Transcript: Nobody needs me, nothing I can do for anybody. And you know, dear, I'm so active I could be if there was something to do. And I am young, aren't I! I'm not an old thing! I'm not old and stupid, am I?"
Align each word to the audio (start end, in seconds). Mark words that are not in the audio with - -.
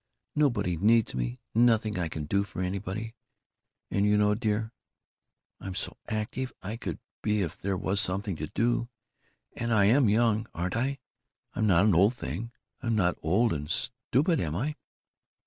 Nobody 0.35 0.77
needs 0.77 1.13
me, 1.13 1.41
nothing 1.53 1.99
I 1.99 2.07
can 2.09 2.25
do 2.25 2.43
for 2.43 2.59
anybody. 2.63 3.13
And 3.91 4.03
you 4.03 4.17
know, 4.17 4.33
dear, 4.33 4.71
I'm 5.59 5.75
so 5.75 5.95
active 6.07 6.51
I 6.63 6.75
could 6.75 6.97
be 7.21 7.43
if 7.43 7.55
there 7.61 7.77
was 7.77 8.01
something 8.01 8.35
to 8.37 8.47
do. 8.47 8.89
And 9.55 9.71
I 9.71 9.85
am 9.85 10.09
young, 10.09 10.47
aren't 10.55 10.75
I! 10.75 10.97
I'm 11.53 11.67
not 11.67 11.85
an 11.85 11.93
old 11.93 12.15
thing! 12.15 12.51
I'm 12.81 12.95
not 12.95 13.15
old 13.21 13.53
and 13.53 13.69
stupid, 13.69 14.39
am 14.39 14.55
I?" 14.55 14.75